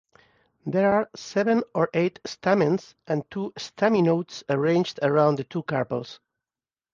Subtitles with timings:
[0.65, 6.17] There are seven or eight stamens and two staminodes arranged around the two carpels.